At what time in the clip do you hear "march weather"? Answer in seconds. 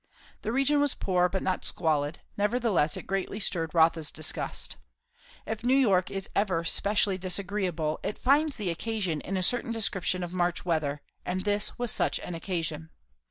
10.33-11.01